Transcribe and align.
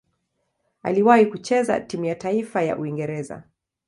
Aliwahi 0.83 1.25
kucheza 1.25 1.79
timu 1.79 2.05
ya 2.05 2.15
taifa 2.15 2.61
ya 2.63 2.77
Uingereza. 2.77 3.43